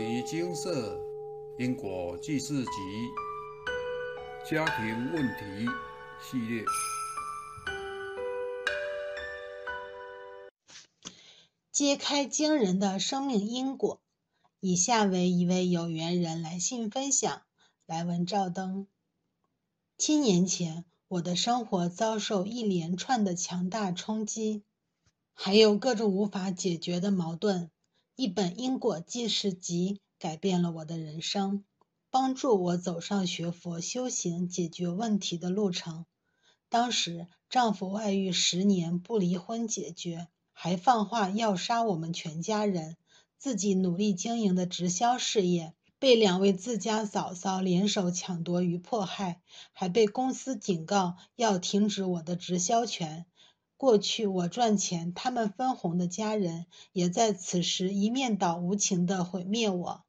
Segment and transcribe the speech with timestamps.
[0.00, 0.98] 尼金色
[1.58, 2.70] 因果记事集
[4.50, 5.68] 家庭问题
[6.22, 6.64] 系列，
[11.70, 14.00] 揭开惊人的生命因果。
[14.60, 17.42] 以下为一位有缘人来信分享：
[17.84, 18.86] 来文照灯。
[19.98, 24.64] 七年前，我的生活遭受一连串的强大冲击，
[25.34, 27.70] 还有各种无法解决的矛盾。
[28.20, 31.64] 一本因果记事集改变了我的人生，
[32.10, 36.04] 帮助我走上学佛修行解决问题的路程。
[36.68, 42.98] 当时，丈夫外遇十年不离婚解决，还放话要杀我们全家人。
[43.38, 49.40] 自己努力经营的直销事业被两位自家嫂嫂联手抢夺与迫害，
[49.72, 53.24] 还被公司警告要停止我的直销权。
[53.80, 60.04] 过去我赚钱，他们分红的家人也在此时一面倒无情地毁灭我，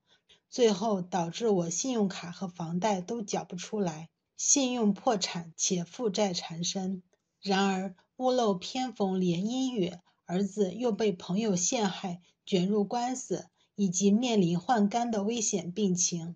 [0.49, 7.01] 最后导致我信用卡和房贷都缴不出来，信用破产且负债缠身。
[7.39, 9.93] 然而屋漏偏逢连阴雨，
[10.25, 16.35] 儿子又被朋友陷害，卷入官司，以及面临换肝的危险病情。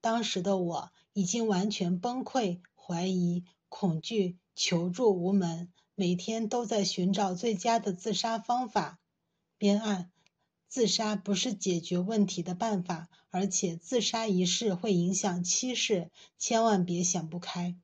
[0.00, 5.72] 当时的我已经完全崩溃，怀疑、恐惧、求助无门。
[6.00, 9.00] 每天都在寻找最佳的自杀方法。
[9.56, 10.12] 编案：
[10.68, 17.74] 自杀不是解决问题的办法，而且自杀一事会影响七世，千万别想不开。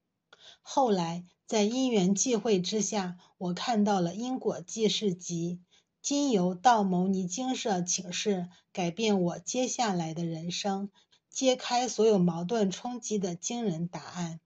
[0.62, 5.58] 后来在因缘际会之下，我看到了因果记事集，
[6.00, 10.88] 经由到牟尼精舍请示，改变我接下来的人生，
[11.30, 14.38] 揭开所有矛盾冲击的惊人答案。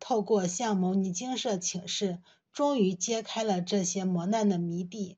[0.00, 2.22] 透过向牟尼精舍请示。
[2.52, 5.16] 终于揭开了这些磨难的谜底。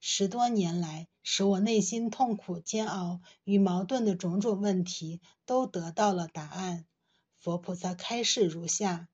[0.00, 6.84] 十多年来，使我内心痛苦、煎熬与矛盾的种种问题，都得到了答案。
[7.38, 9.08] 佛菩萨开示如下：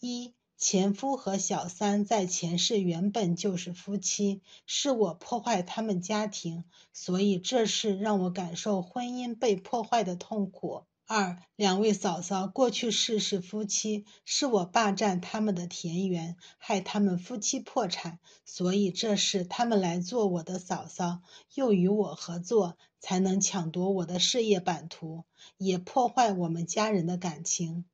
[0.00, 10.84] 一、前夫和小三在前世原本就是夫妻，是我破坏他们家庭，所以这事让我感受婚姻被破坏的痛苦。
[11.06, 21.20] 二两位嫂嫂过去世是夫妻，是我霸占他们的田园，害他们夫妻破产，所以这是他们来做我的嫂嫂，
[21.54, 25.24] 又与我合作，才能抢夺我的事业版图，
[25.58, 27.84] 也破坏我们家人的感情。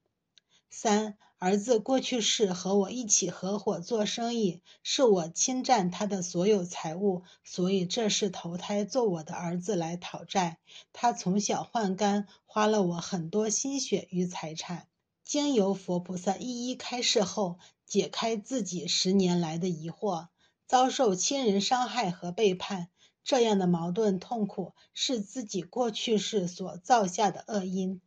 [0.71, 10.59] 三儿子过去世和我一起合伙做生意，是我侵占他的所有财物，所以这是投胎做我的儿子来讨债。
[10.93, 14.89] 他从小换肝，花了我很多心血与财产。
[15.23, 20.27] 经由佛菩萨一一开示后，解开自己十年来的疑惑，
[20.67, 22.89] 遭受亲人伤害和背叛，
[23.23, 28.01] 这样的矛盾痛苦是自己过去世所造下的恶因。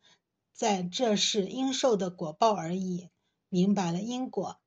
[0.52, 3.08] 在这世应受的果报而已。
[3.52, 4.62] 明白了因果，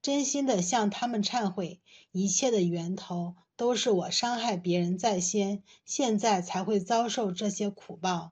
[0.00, 1.80] 真心的向他们忏悔，
[2.12, 8.30] 一切的源头都是我伤害别人在先，现在才会遭受这些苦报，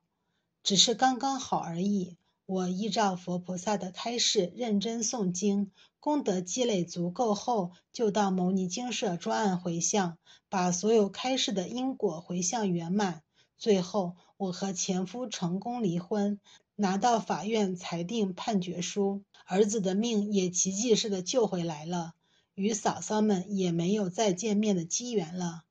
[0.62, 2.16] 只是刚刚好而已。
[2.46, 10.18] 我依照佛菩萨的开示，认真诵经，功德积累足够后，就到牟尼精舍专案回向，
[10.48, 13.24] 把所有开示的因果回向圆满。
[13.58, 16.38] 最后，我和前夫成功离婚。
[16.78, 22.12] 拿到法院裁定判决书，儿子的命也奇迹似的救回来了，
[22.54, 25.64] 与嫂嫂们也没有再见面的机缘了。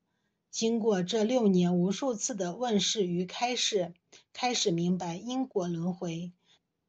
[0.50, 3.94] 经过这六年无数次的问世与开示，
[4.32, 6.32] 开始明白因果轮回，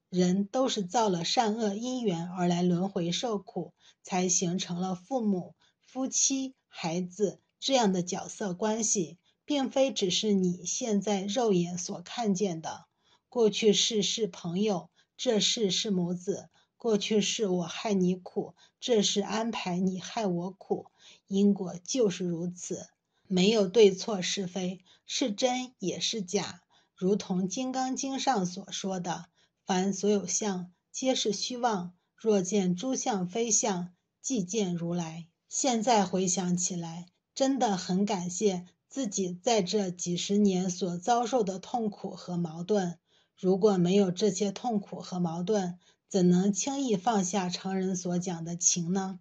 [0.09, 5.53] 人都是造了善恶因缘而来轮回受苦，才形成了父母、
[5.85, 12.85] 夫妻、孩子这样的角色关系，并非只是你现在肉眼所看见的。
[13.29, 16.49] 过去世是朋友，这世是母子。
[16.77, 20.87] 过去世我害你苦，这是安排你害我苦。
[21.27, 22.87] 因果就是如此，
[23.27, 26.61] 没有对错是非，是真也是假。
[26.95, 29.25] 如同《金刚经》上所说的
[29.65, 31.93] ：“凡所有相，皆是虚妄。
[32.15, 42.99] 若见诸相非相，即见如来。”现在回想起来，真的很感谢自己在这几十年所遭受的痛苦和矛盾。
[43.39, 45.77] 如果没有这些痛苦和矛盾，
[46.09, 49.19] 怎能轻易放下常人所讲的情呢？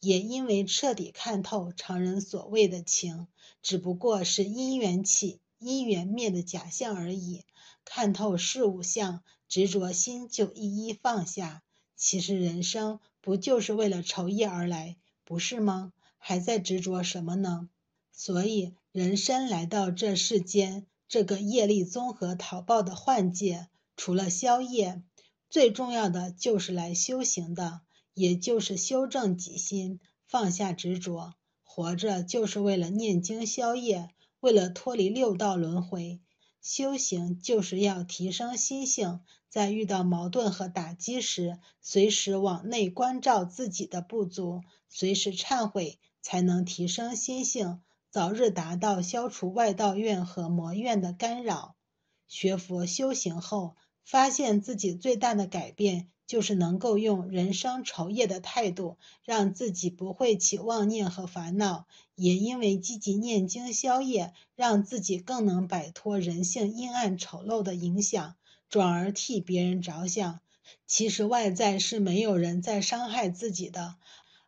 [0.00, 3.26] 也因为彻底看透常人所谓的情，
[3.62, 7.44] 只不过是因缘起、因缘灭的假象而已。
[7.86, 11.62] 看透事物相，执着心就一一放下。
[11.96, 15.94] 其实人生不就是为了酬业而来，不是吗？
[16.18, 17.70] 还在执着什么呢？
[18.12, 20.86] 所以人生来到这世间。
[21.08, 25.02] 这个业力综合讨报的幻界，除了消业，
[25.50, 27.82] 最重要的就是来修行的，
[28.14, 31.34] 也就是修正己心，放下执着。
[31.62, 34.08] 活着就是为了念经消业，
[34.40, 36.20] 为了脱离六道轮回。
[36.62, 39.20] 修行就是要提升心性，
[39.50, 47.82] 在遇到矛盾和打击时，随时往内关照自己的不足，随时忏悔，才能提升心性，
[48.14, 51.74] 早日达到消除外道怨和魔怨的干扰。
[52.28, 53.74] 学佛修行后，
[54.04, 56.08] 发现自己最大的改变。
[56.24, 68.36] 就是能够用人生愁业的态度，让自己不会起妄念和烦恼；也因为积极念经消业，让自己更能摆脱人性阴暗丑陋的影响，
[68.68, 70.38] 转而替别人着想。
[70.86, 73.96] 其实外在是没有人在伤害自己的，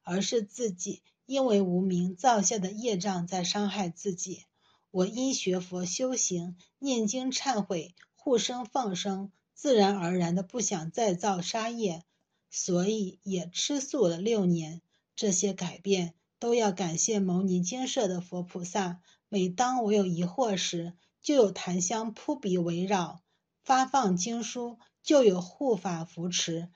[0.04, 4.44] 而是自己因为无名造下的业障在伤害自己。
[4.90, 9.30] 我因学佛修行、念经忏悔、护生放生。
[9.52, 12.02] 自然而然的不想再造杀业，
[12.50, 14.82] 所以也吃素了六年。
[15.14, 19.00] 这些改变都要感谢牟尼精舍的佛菩萨。
[19.30, 23.22] 每当我有疑惑时，就有檀香扑鼻围绕；
[23.64, 26.68] 发放经书，就有护法扶持，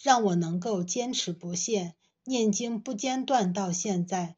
[0.00, 1.96] 让我能够坚持不懈，
[2.30, 4.36] 念经不间断到现在。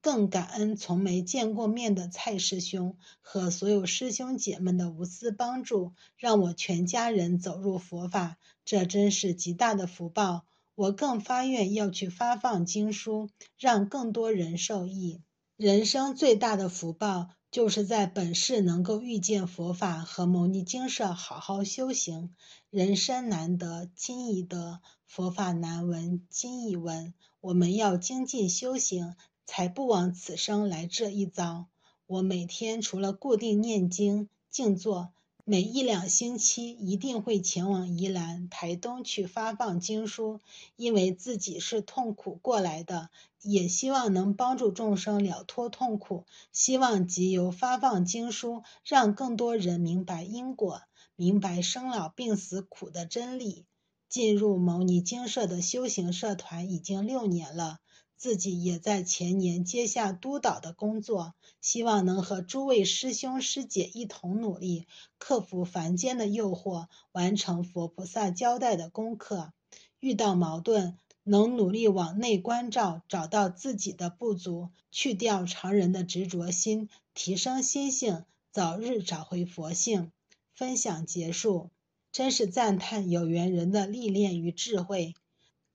[0.00, 10.44] 更感恩从没见过面的蔡师兄和所有师兄姐们的无私帮助，让我全家人走入佛法，这真是极大的福报。
[10.76, 13.28] 我更发愿要去发放经书，
[13.58, 15.20] 让更多人受益。
[15.56, 22.34] 人生最大的福报，就是在本世能够遇见佛法和牟尼精舍，好好修行。
[22.70, 27.14] 人生难得今已得，佛法难闻今已闻。
[27.42, 29.14] 我们要精进修行。
[29.44, 31.66] 才不枉此生来这一遭。
[32.06, 35.12] 我每天除了固定念经静坐，
[35.44, 40.40] 每一两星期一定会前往宜兰、台东去发放经书，
[40.76, 43.10] 因为自己是痛苦过来的，
[43.42, 46.24] 也希望能帮助众生了脱痛苦。
[46.52, 50.82] 希望藉由发放经书，让更多人明白因果，
[51.16, 53.66] 明白生老病死苦的真理。
[54.12, 57.78] 进入牟尼精舍的修行社团已经六年了。
[58.18, 61.32] 自己也在前年接下督导的工作，
[61.62, 64.86] 希望能和诸位师兄师姐一同努力，
[65.16, 69.54] 克服凡间的诱惑，完成佛菩萨交代的功课。
[69.98, 80.12] 遇到矛盾，能努力往内关照，找到自己的不足，去掉常人的执着心，提升心性，早日找回佛性。
[80.54, 81.70] 分享结束，
[82.12, 85.14] 真是赞叹有缘人的历练与智慧。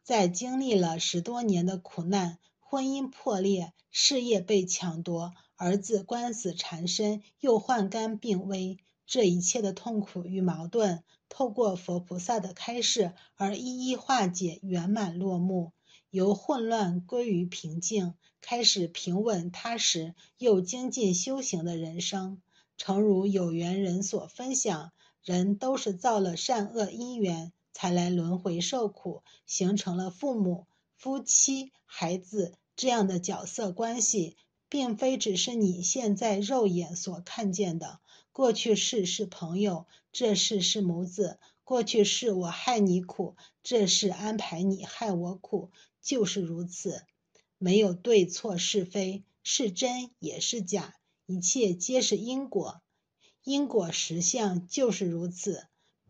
[0.03, 15.71] 在经历了十多年的苦难，婚姻破裂，事业被抢夺，儿子官司缠身，又患肝病危，这一切的痛苦与矛盾，透过佛菩萨的开示而一一化解，圆满落幕，
[16.11, 22.41] 由混乱归于平静，开始平稳踏实又精进修行的人生。
[22.77, 24.91] 诚如有缘人所分享，
[25.27, 27.51] 人都是造了善恶因缘。
[27.73, 30.65] 才来轮回受苦，形成了父母、
[30.95, 34.35] 夫妻、孩子这样的角色关系，
[34.67, 37.99] 并非只是你现在肉眼所看见的。
[38.31, 45.69] 过去世是朋友，这世是母子；过去世我害你苦，这世安排你害我苦，
[46.01, 47.03] 就是如此。
[47.59, 50.95] 没有对错是非，是真也是假，
[51.27, 52.81] 一切皆是因果，
[53.49, 55.67] 因果实相就是如此。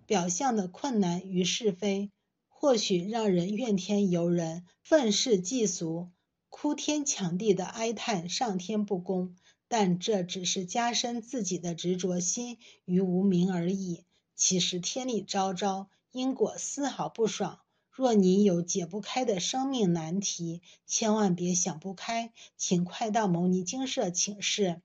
[0.08, 2.10] 表象的困难与是非，
[2.48, 6.10] 或许让人怨天尤人、愤世嫉俗、
[6.50, 9.36] 哭天抢地的哀叹上天不公，
[9.67, 14.06] 但这只是加深自己的执着心与无名而已。
[14.36, 17.60] 其实天理昭昭，因果丝毫不爽。
[17.91, 24.82] 若你有解不开的生命难题，千万别想不开，请快到牟尼精舍请示。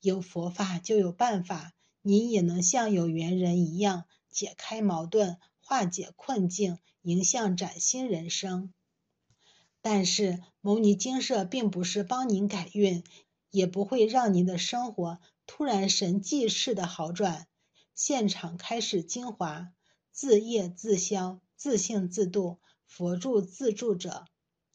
[0.00, 4.04] 有佛法就有办法，您也能像有缘人一样。
[4.30, 8.72] 解开矛盾，化解困境，迎向崭新人生。
[9.82, 13.04] 但是，牟尼精舍并不是帮您改运，
[13.50, 17.46] 也不会让您的生活突然神迹式的好转。
[17.94, 19.70] 现场开始精华：
[20.12, 24.24] 自业自消，自性自度，佛助自助者，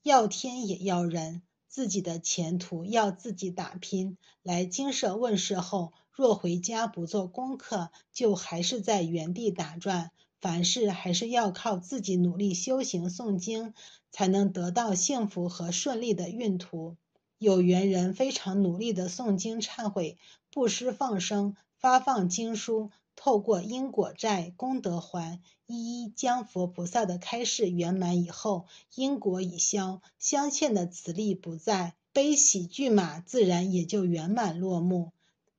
[0.04, 4.20] 要天也要人，自己的前途要自己打拼。
[4.44, 5.94] 来精舍问世后。
[6.18, 10.10] 若回家不做功课，就还是在原地打转。
[10.42, 13.76] 凡事还是要靠自己努力修行诵经，
[14.10, 16.96] 才能得到幸福和顺利的运途。
[17.38, 20.18] 有缘人非常努力的诵经忏悔、
[20.52, 35.12] 布施放生，发放经书，透过因果债、功德还，一一将佛菩萨的开示圆满以后，因果已消，镶嵌的磁力不在，悲喜骏马自然也就圆满落幕。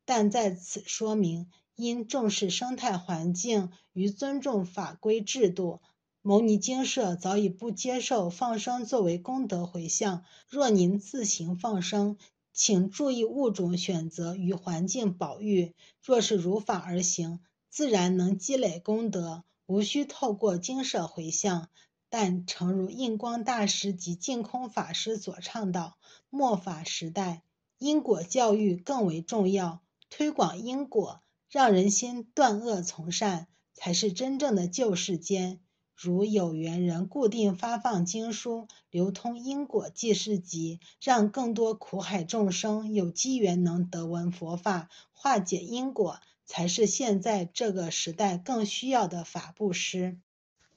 [0.09, 5.83] 但在此说明，因重视生态环境与尊重法规制度。
[6.23, 10.25] 牟尼精舍早已不接受放生作为功德回向。
[10.49, 12.17] 若您自行放生，
[12.55, 15.75] 请注意物种选择与环境保育。
[16.03, 21.69] 若是如法而行，自然能积累功德，无需透过精舍回向。
[22.09, 25.99] 但诚如印光大师及净空法师所倡导，
[26.31, 27.43] 末法时代
[27.77, 35.61] 因果教育更为重要，推广因果，让人心断恶从善，才是真正的救世间。
[35.95, 50.19] 如有缘人固定发放经书，流通因果记事集，让更多苦海众生有机缘能得闻佛法，化解因果，才是现在这个时代更需要的法布施。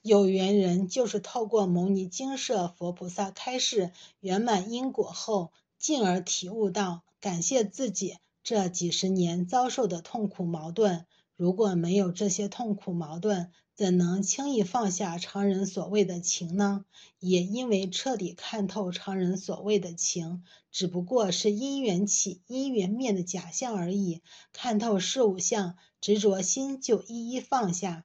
[0.02, 11.06] 有缘人就是透过牟尼精舍佛菩萨开示圆满因果后，进而体悟到感谢自己这几十年遭受的痛苦矛盾。
[11.36, 16.84] 如果没有这些痛苦矛盾，怎能轻易放下常人所谓的情呢？
[17.18, 24.22] 也因为彻底看透常人所谓的情，只不过是因缘起、因缘灭的假象而已。
[24.52, 28.04] 看透事物相，执着心就一一放下。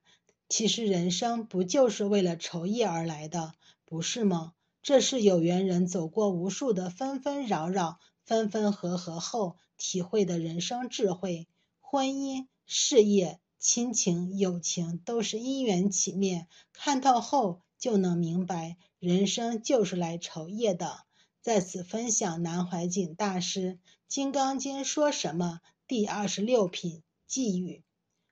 [0.50, 3.54] 其实人生不就是为了酬业而来的，
[3.86, 4.54] 不是吗？
[4.82, 11.48] 这是有缘人走过无数的纷纷扰扰、分分合合后体会的人生智慧。
[11.80, 13.40] 婚姻、事业。
[13.60, 21.00] 亲情、友情都是因缘起灭，看透后就能明白，人生就是来酬业的。
[21.42, 23.74] 在此分享南怀瑾大师
[24.08, 25.60] 《金刚经》说什么？
[25.88, 27.84] 第二十六品寄语：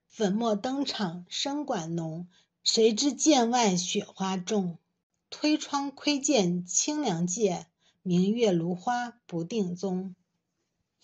[0.07, 2.27] 粉墨登场深管浓，
[2.63, 4.77] 谁知剑外雪花重？
[5.31, 7.65] 推窗窥见清凉界，
[8.03, 10.15] 明月如花不定踪。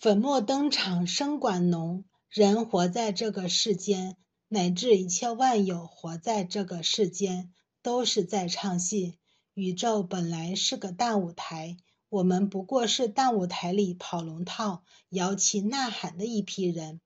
[0.02, 2.02] 粉墨登场深管浓。
[2.28, 4.16] 人活在这个世间，
[4.48, 9.20] 乃至一切万有活在这个世间，都是在唱戏。
[9.54, 11.76] 宇宙本来是个大舞台，
[12.08, 17.00] 我们不过是大舞台里跑龙套、摇旗呐喊的一批人。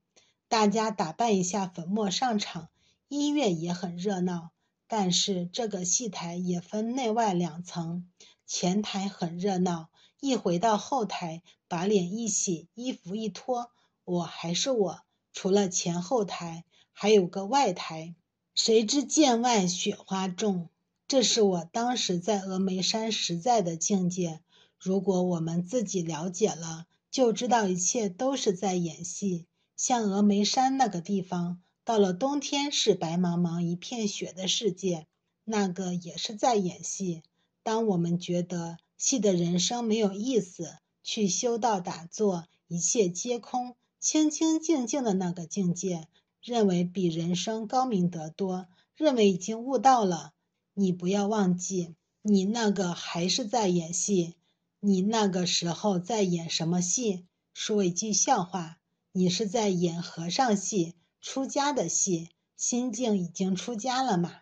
[0.48, 2.70] 大家打扮一下，粉墨上场，
[3.08, 4.52] 音乐也很热闹。
[4.88, 8.08] 但是这个戏台也分内外两层，
[8.46, 13.70] 前台很热闹，一回到后台，把脸一洗，衣服一脱，
[14.04, 15.00] 我还是我。
[15.32, 18.14] 除了前后台，还有个外台。
[18.54, 20.70] 谁知剑外雪花重？
[21.06, 24.40] 这是我当时在峨眉山实在的境界。
[24.78, 29.46] 如果我们自己了解了，就知道一切都是在演戏。
[29.76, 35.06] 像峨眉山那个地方，到了冬天是白茫茫一片雪的世界，
[35.44, 37.22] 那个也是在演戏。
[37.62, 43.76] 当我们觉得戏的人生没有意思，去修道打坐，一切皆空。
[43.98, 46.06] 清清静静的那个境界，
[46.40, 50.32] 认为比人生高明得多，认为已经悟到了。
[50.74, 54.34] 你不要忘记，你那个还是在演戏。
[54.80, 57.26] 你那个时候在演什么戏？
[57.52, 58.78] 说一句笑话，
[59.12, 62.28] 你是在演和尚戏、出家的戏。
[62.56, 64.32] 心境已经出家了嘛？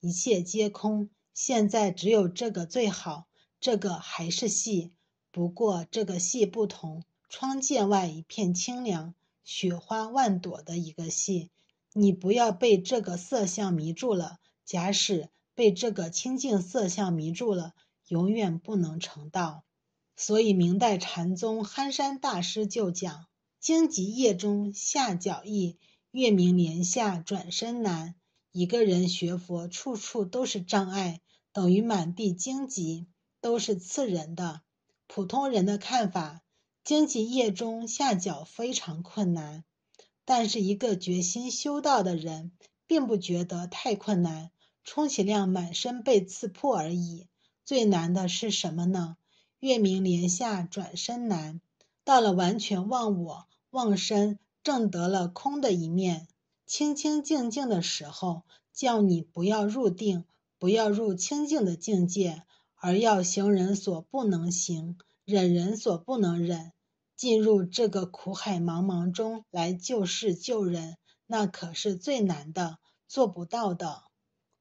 [0.00, 3.26] 一切皆空，现在只有这个最好。
[3.64, 4.92] 这个还是戏，
[5.30, 7.02] 不过这个戏不同。
[7.30, 11.50] 窗界外一片清凉，雪花万朵的一个戏，
[11.94, 14.38] 你不要被这个色相迷住了。
[14.66, 17.72] 假使被这个清净色相迷住了，
[18.06, 19.64] 永远不能成道。
[20.14, 23.24] 所以明代禅宗憨山大师就讲：
[23.60, 25.78] 荆棘叶中下脚易，
[26.10, 28.14] 月明帘下转身难。
[28.52, 33.06] 一个人学佛，处处都是障碍，等于满地荆棘，
[33.44, 34.62] 都是刺人的。
[35.06, 36.40] 普通人的看法。
[36.82, 39.64] 荆棘叶中下脚非常困难，
[40.24, 42.52] 但是一个决心修道的人，
[42.86, 44.50] 并不觉得太困难，
[44.82, 47.28] 充其量满身被刺破而已。
[47.66, 49.18] 最难的是什么呢？
[49.60, 51.60] 月明帘下转身难。
[52.02, 56.28] 到了完全忘我、忘身，证得了空的一面，
[56.64, 60.24] 清清净净的时候，叫你不要入定，
[60.58, 62.42] 不要入清净的境界，
[62.84, 66.72] 而要行人所不能行，忍人所不能忍。
[67.16, 72.76] 进入这个苦海茫茫中来救世救人，那可是最难的，
[73.08, 74.02] 做不到的。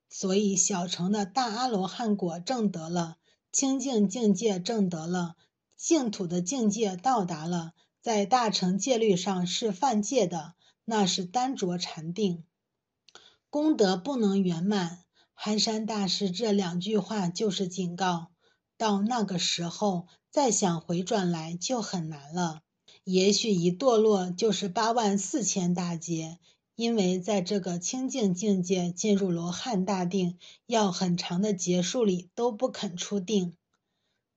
[0.10, 3.18] 所以小乘的大阿罗汉果证得了，
[3.51, 5.36] 清净境界证得了，
[5.75, 10.53] 净土的境界到达了，在大乘戒律上是犯戒的，
[10.86, 12.46] 那是单着禅定。
[13.50, 15.03] 功德不能圆满，
[15.34, 18.32] 寒山大师这两句话就是警告。
[18.78, 22.62] 到那个时候，再想回转来就很难了。
[23.04, 26.40] 也许一堕落就是八万四千大劫，
[26.75, 33.56] 因为在这个清净境界进入罗汉大定，要很长的劫数里都不肯出定。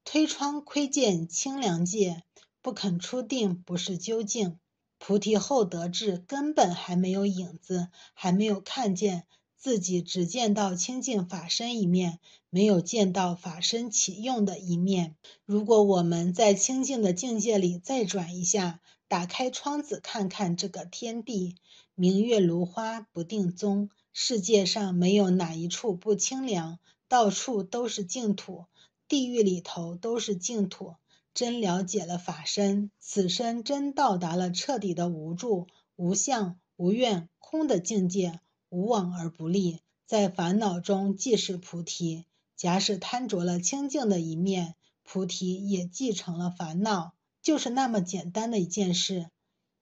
[0.05, 2.23] 推窗窥见清凉界，
[2.62, 4.59] 不肯出定不是究竟。
[4.99, 9.26] 菩提后得智，根本还没有影子，还没有看见
[9.66, 12.20] 自己，只见到清净法身一面，
[12.50, 15.16] 没有见到法身起用的一面。
[15.44, 21.56] 如果我们在清净的境界里再转一下，打开窗子看看这个天地，
[21.96, 23.90] 明月如花不定踪。
[24.12, 28.66] 世界上没有哪一处不清凉，到处都是净土，
[29.08, 30.94] 地狱里头都是净土。
[31.35, 39.80] 真了解了法身，此生真到达了彻底的无助、无相、无愿、空的境界，无往而不利。
[40.06, 42.25] 在烦恼中即是菩提。
[42.54, 49.30] 假使贪着了清净的一面，菩提也继承了烦恼，就是那么简单的一件事。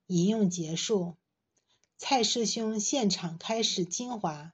[0.06, 1.16] 引用结束。
[1.96, 4.52] 蔡师兄现场开始精华：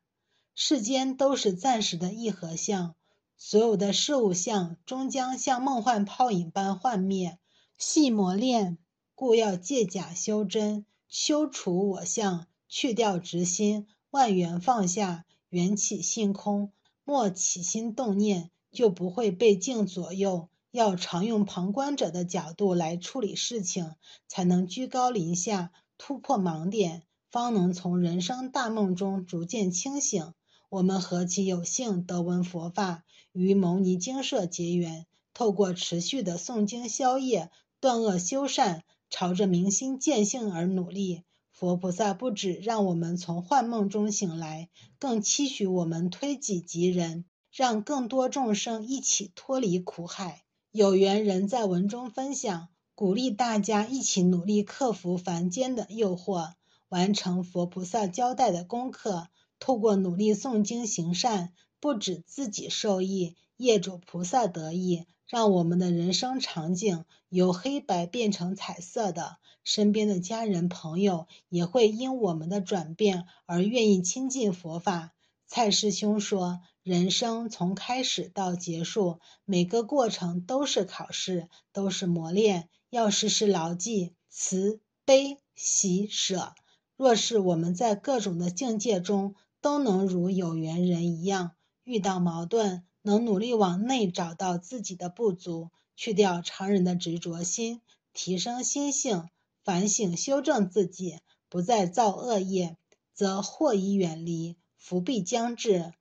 [0.54, 2.94] 世间都是暂时的一合相。
[3.38, 7.38] 所有的事物相终将像梦幻泡影般幻灭，
[7.78, 8.76] 细磨练，
[9.14, 16.72] 故要借假修真，修除我相，去掉执心，万缘放下，缘起性空，
[17.04, 20.48] 莫起心动念，就不会被境左右。
[20.72, 23.94] 要常用旁观者的角度来处理事情，
[24.28, 30.32] 才能居高临下，突破盲点，方能从人生大梦中逐渐清醒。
[30.68, 33.04] 我们何其有幸得闻佛法！
[33.32, 37.50] 与牟尼精舍结缘，透过持续的诵经消业、
[37.80, 41.22] 断恶修善，朝着明心见性而努力。
[41.60, 50.42] 佛菩萨不止让我们从幻梦中醒来，更期许我们推己及人，让更多众生一起脱离苦海。
[50.70, 56.54] 有缘人在文中分享，鼓励大家一起努力克服凡间的诱惑，
[56.88, 61.52] 完成佛菩萨交代的功课，透过努力诵经行善。
[61.78, 69.36] 不止自己受益，业主菩萨得益，让我们的人生场景由黑白变成彩色的。
[69.62, 75.12] 身边的家人朋友也会因我们的转变而愿意亲近佛法。
[75.46, 86.54] 蔡师兄说，人生从开始到结束，每个过程都是考试，都是磨练，要时时牢记慈悲喜舍。
[86.96, 91.52] 若是我们在各种的境界中都能如有缘人一样。
[91.84, 97.80] 遇到矛盾，能努力往内找到自己的不足，去掉常人的执着心，
[98.12, 99.28] 提升心性，
[99.64, 102.76] 反省修正自己，不再造恶业，
[103.14, 105.92] 则祸已远离，福必将至，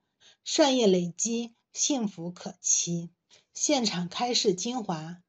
[0.43, 3.09] 善业累积，幸福可期。
[3.53, 5.21] 现场开示精华：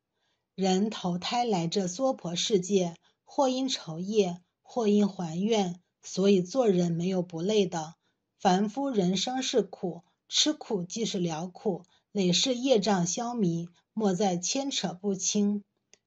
[0.55, 7.95] 人投胎来这娑婆世界，或因仇业，或因还愿，所以做人没有不累的。
[8.39, 10.03] 凡夫人生是苦。
[10.33, 15.65] 吃苦即是了苦，累世业障消弭，莫再牵扯不清。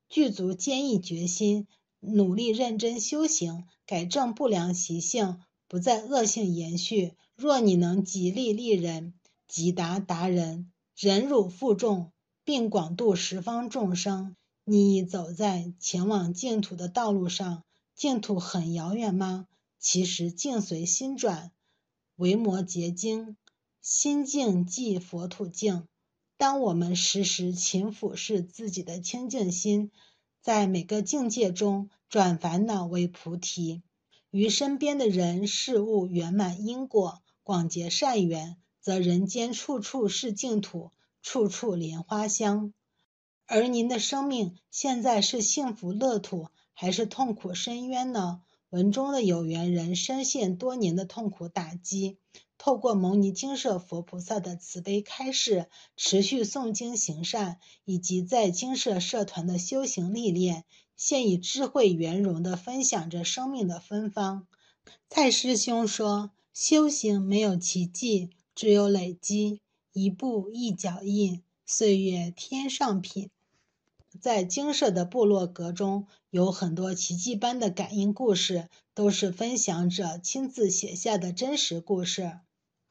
[0.08, 1.68] 具足坚毅决心，
[2.00, 7.16] 努力认真修行，改正不良习性，不再恶性延续。
[7.36, 9.14] 若你能极力利人，
[9.50, 12.14] 即达达人，忍辱负重，
[12.46, 17.66] 并广度十方众生，你已走在前往净土的道路上。
[17.94, 19.48] 净土很遥远吗？
[19.80, 21.52] 其实境随心转，
[22.16, 23.36] 维摩结晶。
[23.84, 25.90] 心境即佛土境。
[26.38, 29.92] 当我们时时勤俯视自己的清净心，
[30.42, 33.82] 在每个境界中转烦恼为菩提，
[34.32, 40.92] 与身边的人事物圆满因果，广结善缘，则人间处处是净土，
[41.22, 42.74] 处处莲花香。
[43.46, 48.44] 而您的生命现在是幸福乐土，还是痛苦深渊呢？
[48.70, 52.18] 文中的有缘人深陷多年的痛苦打击。
[52.66, 60.64] 透过牟尼精舍佛菩萨的慈悲开示，持续诵经行善，以及在精舍社团的修行历练，
[60.96, 64.48] 现以智慧圆融地分享着生命的芬芳。
[65.10, 69.60] 蔡师兄说：“修行没有奇迹，只有累积，
[69.92, 73.30] 一步一脚印，岁月添上品。”
[74.22, 82.40] 在精舍的部落格中有很多奇迹般的感应故事，都是分享者亲自写下的真实故事。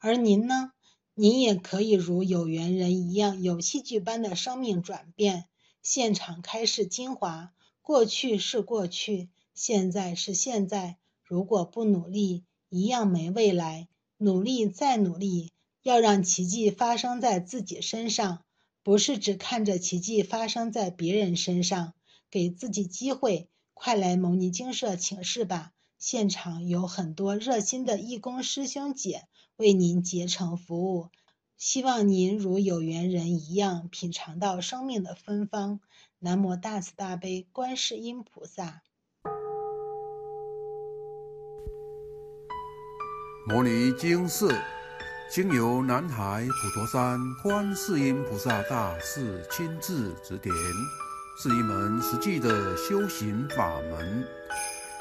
[0.05, 0.73] 而您呢？
[1.13, 5.45] 您也可以如有缘人一样，有戏剧般的生命转变。
[5.81, 10.97] 现场开示精华：过去是过去，现在是现在。
[11.23, 13.87] 如果不努力，一样没未来。
[14.17, 18.43] 努力再努力，要让奇迹发生在自己身上，
[18.83, 21.93] 不是只看着奇迹发生在别人身上。
[22.29, 25.71] 给自己机会，快来牟尼精舍请示吧！
[25.97, 31.09] 现场有很多热心的义工师兄姐为您竭诚服务。
[31.57, 35.79] 希望您如有缘人一样，品尝到生命的芬芳。
[36.19, 38.81] 南无大慈大悲观世音菩萨。
[43.45, 44.49] 摩尼经寺
[45.29, 50.55] 经由南海普陀山观世音菩萨大士亲自指点，
[51.37, 54.25] 是一门实际的修行法门，